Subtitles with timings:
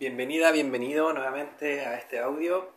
[0.00, 2.70] Bienvenida, bienvenido nuevamente a este audio.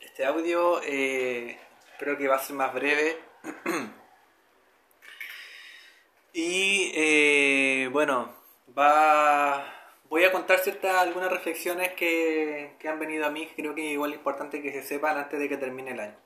[0.00, 1.58] Este audio eh,
[1.98, 3.18] creo que va a ser más breve.
[6.32, 8.34] y eh, bueno,
[8.76, 9.66] va,
[10.08, 13.46] voy a contar ciertas algunas reflexiones que, que han venido a mí.
[13.54, 16.16] Creo que igual es importante que se sepan antes de que termine el año.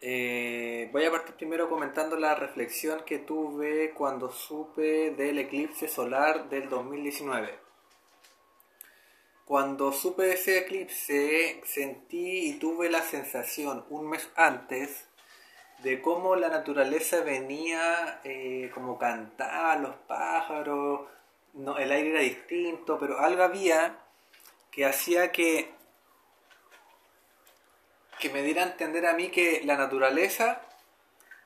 [0.00, 6.48] Eh, voy a partir primero comentando la reflexión que tuve cuando supe del eclipse solar
[6.48, 7.71] del 2019.
[9.52, 15.08] Cuando supe de ese eclipse, sentí y tuve la sensación un mes antes
[15.82, 21.02] de cómo la naturaleza venía, eh, como cantaban los pájaros,
[21.54, 23.98] el aire era distinto, pero algo había
[24.70, 25.70] que hacía que,
[28.20, 30.62] que me diera a entender a mí que la naturaleza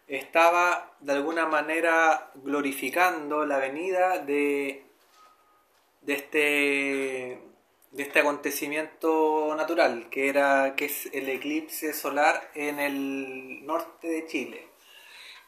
[0.07, 4.87] estaba de alguna manera glorificando la venida de,
[6.03, 7.56] de este
[7.97, 14.27] de este acontecimiento natural, que era que es el eclipse solar en el norte de
[14.27, 14.69] Chile.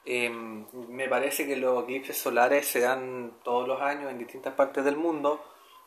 [0.06, 4.82] Em, me parece que los eclipses solares se dan todos los años en distintas partes
[4.82, 5.44] del mundo,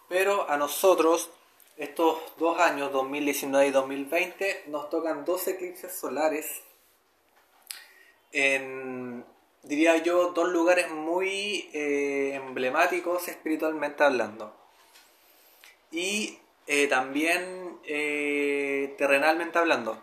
[0.07, 1.31] pero a nosotros
[1.77, 6.61] estos dos años, 2019 y 2020, nos tocan dos eclipses solares
[8.31, 9.25] en,
[9.63, 14.55] diría yo, dos lugares muy eh, emblemáticos espiritualmente hablando.
[15.91, 20.01] Y eh, también eh, terrenalmente hablando.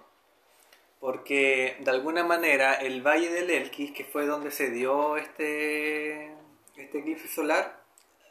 [1.01, 6.33] Porque de alguna manera el Valle del Elquis, que fue donde se dio este,
[6.77, 7.83] este eclipse solar,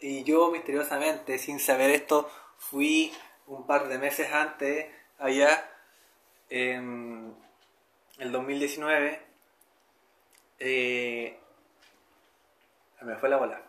[0.01, 3.13] y yo misteriosamente, sin saber esto, fui
[3.47, 5.71] un par de meses antes allá,
[6.49, 7.35] en
[8.19, 9.21] el 2019,
[10.59, 11.39] eh,
[13.01, 13.61] me fue la bola.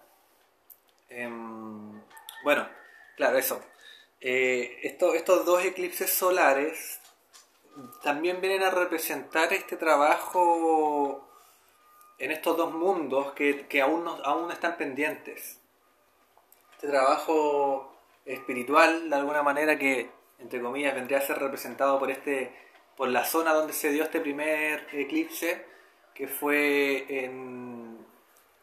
[1.09, 2.03] Em,
[2.43, 2.69] bueno,
[3.17, 3.62] claro, eso.
[4.21, 7.01] Eh, estos dos eclipses solares
[8.03, 11.25] también vienen a representar este trabajo
[12.19, 15.61] en estos dos mundos que, aún, no, aún están pendientes.
[16.73, 17.95] Este trabajo
[18.27, 22.53] espiritual, de alguna manera, que, entre comillas, vendría a ser representado por, este,
[22.97, 25.65] por la zona donde se dio este primer eclipse,
[26.15, 28.05] que fue en,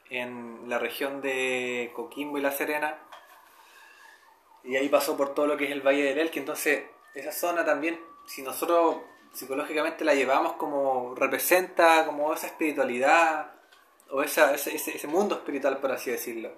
[0.09, 2.99] en la región de Coquimbo y La Serena,
[4.65, 6.39] y ahí pasó por todo lo que es el Valle del Elqui.
[6.39, 6.83] Entonces,
[7.13, 8.97] esa zona también, si nosotros
[9.33, 13.51] psicológicamente la llevamos como representa como esa espiritualidad
[14.09, 16.51] o esa, ese, ese mundo espiritual, por así decirlo.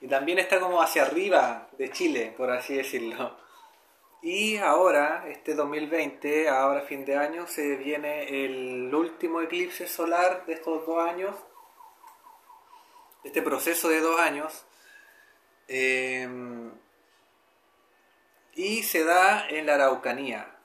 [0.00, 3.36] Y también está como hacia arriba de Chile, por así decirlo.
[4.22, 10.54] Y ahora, este 2020, ahora fin de año, se viene el último eclipse solar de
[10.54, 11.36] estos dos años,
[13.24, 14.64] este proceso de dos años.
[15.68, 16.28] Eh,
[18.56, 20.56] y se da en la Araucanía,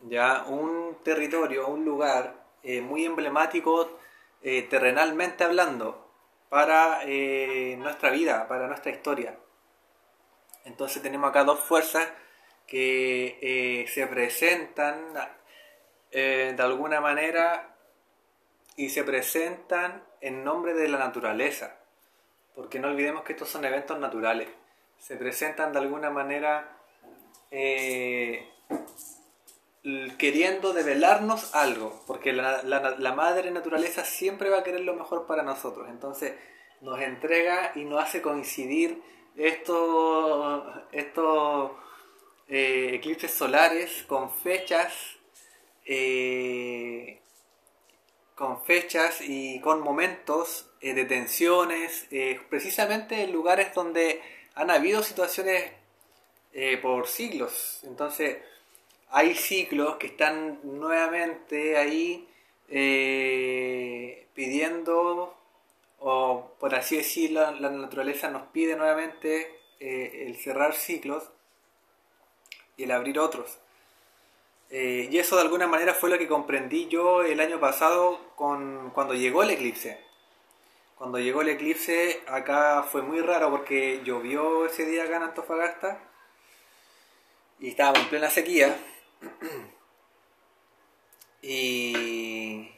[0.00, 3.98] ya un territorio, un lugar eh, muy emblemático
[4.40, 6.08] eh, terrenalmente hablando
[6.48, 9.36] para eh, nuestra vida, para nuestra historia.
[10.64, 12.08] Entonces tenemos acá dos fuerzas
[12.68, 15.12] que se presentan
[16.10, 17.76] de alguna manera
[18.76, 21.76] y se presentan en nombre de la naturaleza,
[22.54, 24.48] porque no olvidemos que estos son eventos naturales,
[24.98, 26.78] se presentan de alguna manera
[27.56, 28.48] eh,
[30.18, 35.88] queriendo develarnos algo, porque la, madre naturaleza siempre va a querer lo mejor para nosotros,
[35.88, 36.34] entonces
[36.80, 39.00] nos entrega y nos hace coincidir
[39.36, 41.70] estos, estos
[42.48, 44.92] eh, eclipses solares con fechas,
[45.86, 47.20] eh,
[48.34, 52.08] con fechas y con momentos de tensiones,
[52.50, 54.20] precisamente en lugares donde
[54.56, 55.83] han habido situaciones
[56.56, 57.80] eh, por siglos.
[57.82, 58.38] Entonces,
[59.10, 62.28] hay ciclos que están nuevamente ahí
[62.68, 65.36] eh, pidiendo,
[65.98, 71.24] o por así decirlo, la naturaleza nos pide nuevamente eh, el cerrar ciclos
[72.76, 73.58] y el abrir otros.
[74.70, 79.14] y eso de alguna manera fue lo que comprendí yo el año pasado con, cuando
[79.14, 79.98] llegó el eclipse.
[80.98, 86.13] Cuando llegó el eclipse acá fue muy raro porque llovió ese día acá en Antofagasta
[87.64, 88.76] y estábamos en plena sequía.
[91.46, 92.70] Y,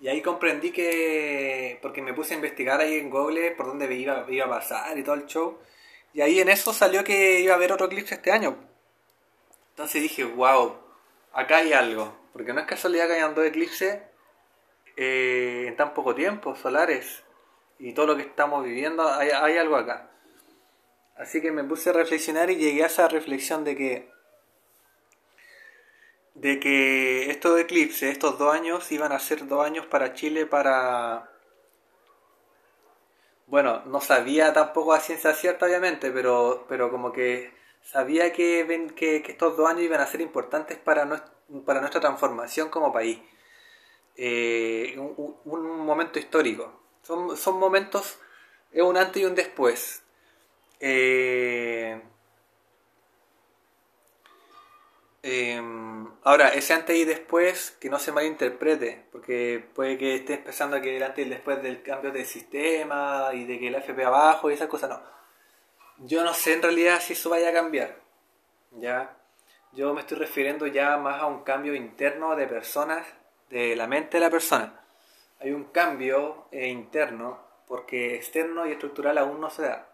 [0.00, 4.26] y ahí comprendí que, porque me puse a investigar ahí en Google por dónde iba,
[4.28, 5.60] iba a pasar y todo el show,
[6.12, 8.58] y ahí en eso salió que iba a haber otro eclipse este año.
[9.70, 10.76] Entonces dije, wow,
[11.32, 14.00] acá hay algo, porque no es casualidad que hayan dos eclipses
[14.96, 17.22] eh, en tan poco tiempo, solares,
[17.78, 20.10] y todo lo que estamos viviendo, hay, hay algo acá.
[21.16, 24.14] Así que me puse a reflexionar y llegué a esa reflexión de que
[26.34, 31.30] de que estos eclipses, estos dos años, iban a ser dos años para Chile para...
[33.46, 37.52] Bueno, no sabía tampoco a ciencia cierta, obviamente, pero, pero como que
[37.82, 41.06] sabía que, que, que estos dos años iban a ser importantes para,
[41.64, 43.20] para nuestra transformación como país.
[44.16, 46.80] Eh, un, momento histórico.
[47.02, 48.18] Son, son momentos,
[48.72, 50.03] es un antes y un después.
[50.80, 52.00] Eh,
[55.26, 60.78] Em, ahora, ese antes y después, que no se malinterprete, porque puede que estés pensando
[60.82, 64.50] que el antes y después del cambio de sistema y de que el FP abajo
[64.50, 65.00] y esas cosas, no.
[66.06, 67.96] Yo no sé en realidad si eso vaya a cambiar,
[68.72, 69.16] ¿ya?
[69.72, 73.06] Yo me estoy refiriendo ya más a un cambio interno de personas,
[73.48, 74.84] de la mente de la persona.
[75.40, 79.93] Hay un cambio eh, interno, porque externo y estructural aún no se da.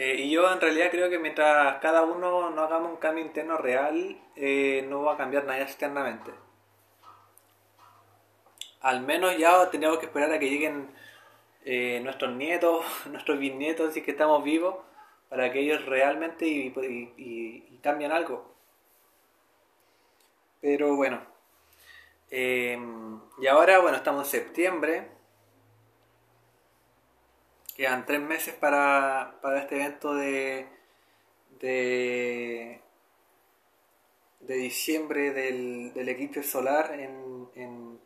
[0.00, 3.58] Eh, y yo en realidad creo que mientras cada uno no hagamos un cambio interno
[3.58, 6.30] real, eh, no va a cambiar nada externamente.
[8.80, 10.88] Al menos ya tenemos que esperar a que lleguen
[11.64, 14.76] eh, nuestros nietos, nuestros bisnietos, si que estamos vivos,
[15.28, 16.72] para que ellos realmente y,
[17.16, 18.54] y, cambien algo.
[20.60, 21.20] Pero bueno.
[22.30, 25.17] y ahora, bueno, estamos en septiembre
[27.78, 30.66] Quedan tres meses para, este evento de,
[31.60, 32.80] de,
[34.40, 38.00] diciembre del, del, eclipse solar en,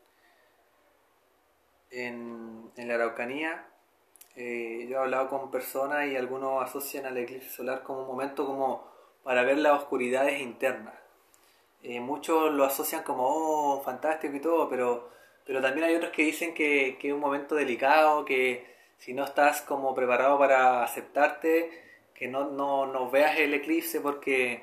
[1.89, 3.67] en, la Araucanía.
[4.37, 8.45] Eh, yo he hablado con personas y algunos asocian al eclipse solar como un momento
[8.45, 8.87] como
[9.23, 10.97] para ver las oscuridades internas.
[11.83, 15.09] Eh, muchos lo asocian como, oh, fantástico y todo, pero,
[15.47, 18.71] pero también hay otros que dicen que, que es un momento delicado, que,
[19.05, 21.71] si no estás como preparado para aceptarte,
[22.15, 24.63] que no, no, veas el eclipse porque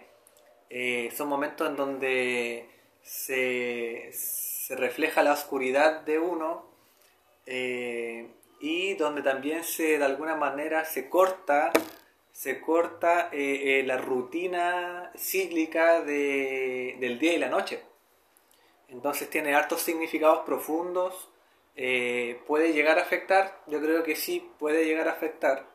[0.69, 2.69] eh, son momentos en donde
[3.01, 4.11] se,
[4.69, 6.63] refleja la oscuridad de uno
[7.45, 8.29] eh,
[8.61, 11.73] y donde también se de alguna manera se corta
[12.31, 17.83] se corta eh, la rutina cíclica del día y la noche.
[18.87, 21.28] Entonces tiene hartos significados profundos
[21.81, 25.65] eh, puede llegar a afectar, yo creo que sí puede llegar a afectar,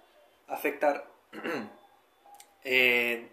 [0.49, 1.07] afectar
[2.65, 3.31] eh,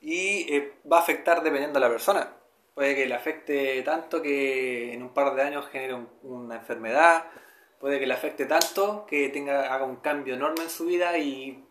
[0.00, 2.34] y eh, va a afectar dependiendo de la persona.
[2.74, 7.26] Puede que le afecte tanto que en un par de años genere una enfermedad,
[7.78, 11.64] puede que le afecte tanto que tenga haga un cambio enorme en su vida y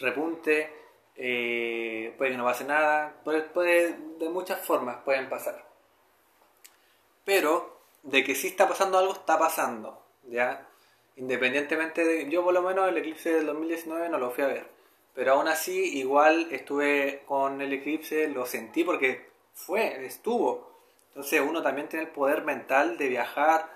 [0.00, 0.68] repunte,
[1.14, 5.64] puede que no pase nada, puede, de muchas formas pueden pasar.
[7.24, 7.77] Pero
[8.10, 10.66] de que si está pasando algo, está pasando, ¿ya?
[11.16, 12.30] Independientemente de...
[12.30, 14.66] Yo por lo menos el eclipse del 2019 no lo fui a ver,
[15.14, 20.72] pero aún así igual estuve con el eclipse, lo sentí porque fue, estuvo.
[21.08, 23.70] Entonces uno también tiene el poder mental de viajar,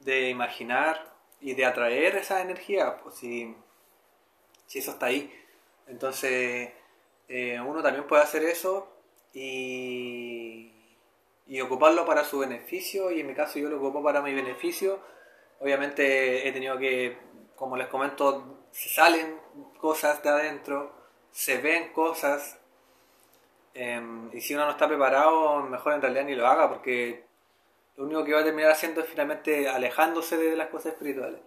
[0.00, 3.54] de imaginar y de atraer esa energía, pues si,
[4.66, 5.32] si eso está ahí.
[5.86, 6.72] Entonces
[7.28, 8.88] eh, uno también puede hacer eso
[9.32, 10.72] y
[11.46, 15.00] y ocuparlo para su beneficio y en mi caso yo lo ocupo para mi beneficio.
[15.60, 17.16] Obviamente he tenido que,
[17.54, 19.38] como les comento, se salen
[19.80, 20.92] cosas de adentro,
[21.30, 22.58] se ven cosas
[23.74, 27.24] em, y si uno no está preparado, mejor en realidad ni lo haga porque
[27.96, 31.40] lo único que va a terminar haciendo es finalmente alejándose de las cosas espirituales.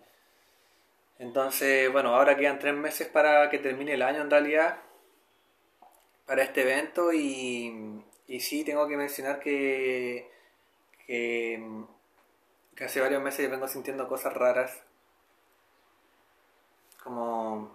[1.20, 4.78] Entonces, bueno, ahora quedan tres meses para que termine el año en realidad
[6.26, 10.32] para este evento y y sí, tengo que mencionar que,
[11.08, 11.60] que,
[12.86, 14.84] hace varios meses vengo sintiendo cosas raras.
[17.04, 17.72] Como.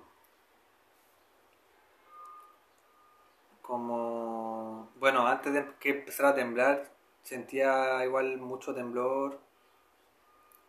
[3.63, 4.93] Como.
[4.97, 6.89] Bueno, antes de que empezara a temblar,
[7.25, 9.41] sentía igual mucho temblor.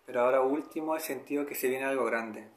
[0.07, 2.49] Pero ahora último he sentido que se viene algo grande.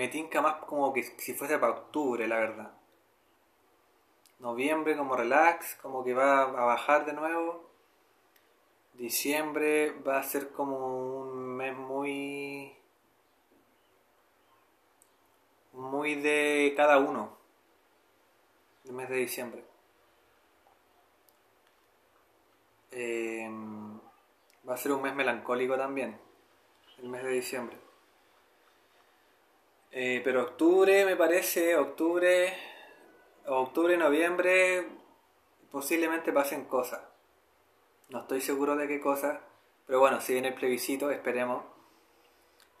[0.00, 2.72] Me tinca más como que si fuese para octubre, la verdad.
[4.38, 7.68] Noviembre como relax, como que va a bajar de nuevo.
[8.94, 12.74] Diciembre va a ser como un mes muy...
[15.74, 17.36] Muy de cada uno.
[18.86, 19.64] El mes de diciembre.
[22.90, 24.00] Em,
[24.66, 26.18] va a ser un mes melancólico también.
[27.02, 27.89] El mes de diciembre.
[29.92, 32.52] Eh, pero octubre me parece, octubre,
[33.46, 34.86] octubre, noviembre,
[35.70, 37.00] posiblemente pasen cosas.
[38.10, 39.40] No estoy seguro de qué cosas,
[39.86, 41.64] Pero bueno, si viene el plebiscito, esperemos.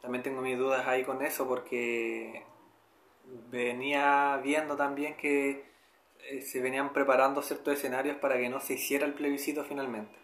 [0.02, 2.44] También tengo mis dudas ahí con eso porque
[3.50, 5.64] venía viendo también que
[6.28, 10.14] eh, se venían preparando ciertos escenarios para que no se hiciera el plebiscito finalmente.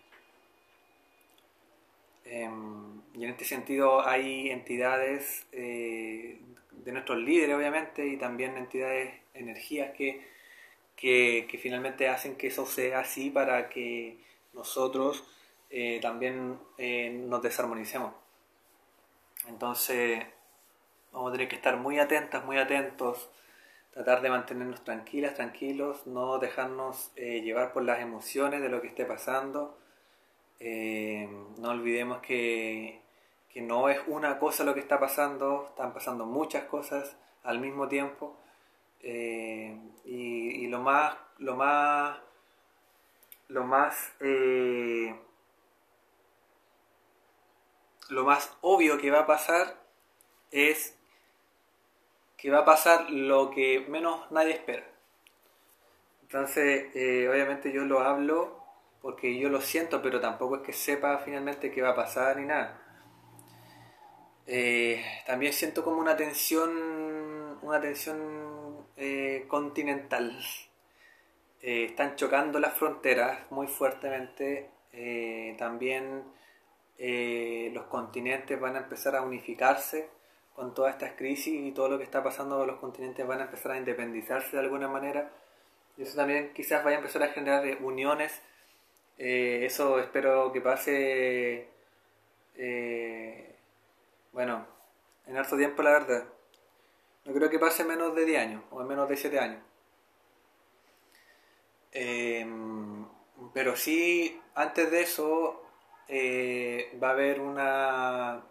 [2.24, 6.40] Em, y en este sentido hay entidades eh,
[6.86, 10.26] de nuestros líderes, obviamente, y también entidades, energías que,
[10.96, 14.18] que, finalmente hacen que eso sea así para que
[14.54, 15.24] nosotros
[15.68, 16.58] eh, también
[17.28, 18.14] nos desarmonicemos.
[19.48, 20.24] Entonces,
[21.12, 23.28] vamos a tener que estar muy atentas, muy atentos,
[23.96, 28.88] tratar de mantenernos tranquilas, tranquilos, no dejarnos eh, llevar por las emociones de lo que
[28.88, 29.78] esté pasando.
[30.60, 31.28] Eh,
[31.58, 33.00] no olvidemos que,
[33.56, 37.88] que, no es una cosa lo que está pasando, están pasando muchas cosas al mismo
[37.88, 38.36] tiempo.
[39.00, 42.18] Eh, y, lo más, lo más,
[43.48, 44.12] lo más
[48.08, 49.76] lo más obvio que va a pasar
[50.50, 50.96] es
[52.36, 54.84] que va a pasar lo que menos nadie espera.
[56.22, 58.62] Entonces, eh, obviamente yo lo hablo
[59.00, 62.46] porque yo lo siento, pero tampoco es que sepa finalmente qué va a pasar ni
[62.46, 62.82] nada.
[64.46, 70.38] Eh, también siento como una tensión, una tensión eh, continental.
[71.60, 74.70] están chocando las fronteras muy fuertemente.
[75.58, 76.24] también
[76.98, 80.08] eh, los continentes van a empezar a unificarse
[80.54, 83.72] con todas estas crisis y todo lo que está pasando los continentes van a empezar
[83.72, 85.30] a independizarse de alguna manera.
[85.98, 88.40] Y eso también quizás vaya a empezar a generar eh, uniones.
[89.18, 91.68] Eh, eso espero que pase,
[94.36, 94.66] bueno,
[95.24, 96.24] en harto tiempo la verdad.
[97.24, 99.62] No creo que pase menos de 10 años o en menos de 7 años.
[103.54, 105.62] pero sí, antes de eso,
[106.08, 108.42] eh, va a haber una...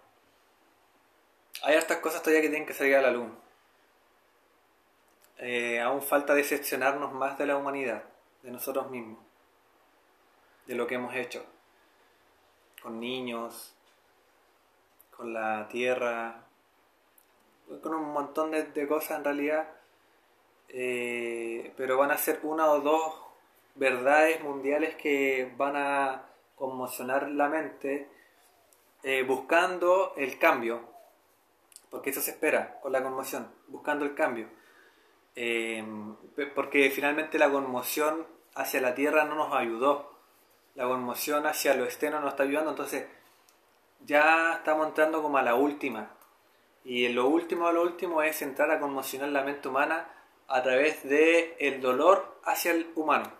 [1.62, 3.30] Hay hartas cosas todavía que tienen que salir a la luz.
[5.38, 8.06] Eh, aún falta decepcionarnos más de la humanidad,
[8.42, 9.20] de nosotros mismos,
[10.65, 11.46] de lo que hemos hecho,
[12.82, 13.75] con niños,
[15.15, 16.45] con la tierra,
[17.81, 19.69] con un montón de, cosas en realidad,
[20.69, 23.13] eh, pero van a ser una o dos
[23.75, 28.10] verdades mundiales que van a conmocionar la mente
[29.03, 30.81] eh, buscando el cambio,
[31.89, 34.48] porque eso se espera con la conmoción, buscando el cambio.
[35.36, 35.84] Eh,
[36.55, 40.13] porque finalmente la conmoción hacia la tierra no nos ayudó,
[40.75, 43.05] la conmoción hacia lo externo nos está ayudando, entonces
[44.06, 46.12] ya estamos entrando como a la última.
[46.84, 50.08] Y lo último de lo último es entrar a conmocionar la mente humana
[50.48, 53.32] a través de el dolor hacia el humano.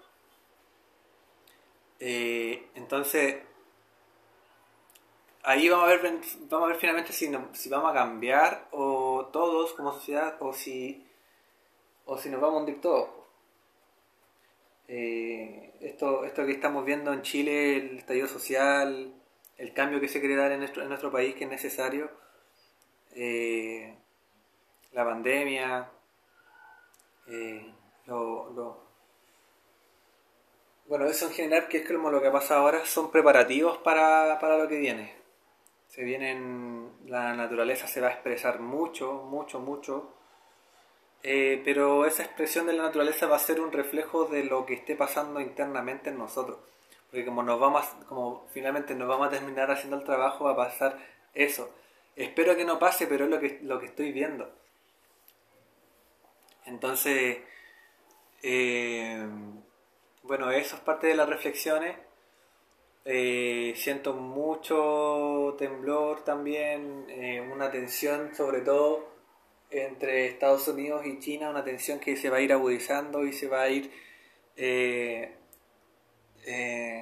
[2.00, 3.38] Eh, entonces,
[5.44, 6.20] ahí vamos a ver,
[6.50, 11.06] vamos a ver finalmente si, si vamos a cambiar o todos como sociedad o si,
[12.06, 13.10] o si nos vamos a hundir todos.
[14.88, 19.14] Eh, esto, esto que estamos viendo en Chile, el estallido social,
[19.58, 22.10] el cambio que se quiere dar en nuestro, en nuestro país que es necesario,
[23.16, 23.96] eh,
[24.94, 25.90] la pandemia,
[28.06, 28.86] lo,
[30.88, 34.68] bueno, eso en general, que es como lo que pasa ahora, son preparativos para, lo
[34.68, 35.16] que viene.
[35.88, 40.14] Se vienen, la naturaleza se va a expresar mucho, mucho, mucho.
[41.24, 44.76] Eh, pero esa expresión de la naturaleza va a ser un reflejo de lo que
[44.76, 46.60] esté pasando internamente en nosotros.
[47.16, 50.58] Porque como nos vamos, como finalmente nos vamos a terminar haciendo el trabajo, va a
[50.58, 51.00] pasar
[51.34, 51.74] eso.
[52.14, 54.52] Espero que no pase, pero es lo que, lo que estoy viendo.
[56.66, 57.38] Entonces,
[58.44, 59.26] eh,
[60.24, 61.96] bueno, eso es parte de las reflexiones.
[63.06, 69.08] Eh, siento mucho temblor también, eh, una tensión sobre todo
[69.70, 73.48] entre Estados Unidos y China, una tensión que se va a ir agudizando y se
[73.48, 73.90] va a ir,
[74.58, 75.34] eh,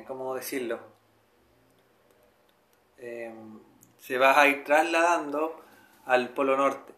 [0.07, 0.79] ¿cómo decirlo?
[3.97, 5.62] se va a ir trasladando
[6.05, 6.93] al Polo Norte.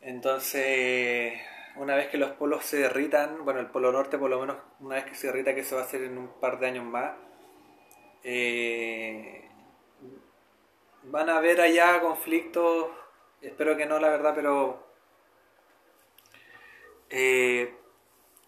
[0.00, 1.38] Entonces,
[1.76, 4.96] una vez que los polos se derritan, bueno, el polo norte por lo menos una
[4.96, 7.12] vez que se derrita, que eso va a ser en un par de años más,
[8.24, 9.48] eh,
[11.04, 12.88] van a haber allá conflictos,
[13.40, 14.86] espero que no la verdad, pero
[17.10, 17.74] eh,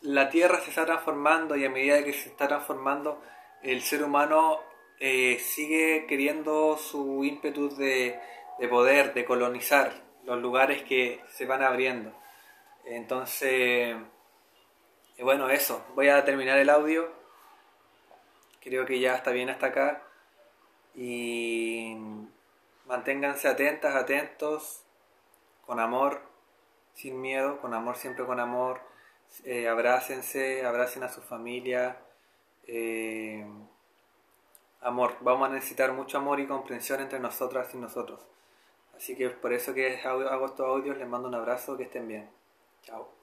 [0.03, 3.23] la Tierra se está transformando y a medida que se está transformando,
[3.63, 4.61] el ser humano
[4.99, 8.19] eh, sigue queriendo su ímpetu de,
[8.59, 9.93] de poder, de colonizar
[10.25, 12.13] los lugares que se van abriendo.
[12.85, 13.97] Entonces,
[15.21, 15.85] eh, bueno, eso.
[15.95, 17.11] Voy a terminar el audio.
[18.63, 20.03] Creo que ya está bien hasta acá.
[20.95, 21.97] Y
[22.87, 24.83] manténganse atentas, atentos,
[25.67, 26.23] con amor,
[26.95, 28.81] sin miedo, con amor, siempre con amor.
[29.45, 31.97] Eh, abrácense, abracen a su familia.
[32.67, 33.45] Eh,
[34.81, 38.21] amor, vamos a necesitar mucho amor y comprensión entre nosotras y nosotros.
[38.97, 42.29] Así que por eso que hago estos audios, les mando un abrazo, que estén bien.
[42.83, 43.20] Chao.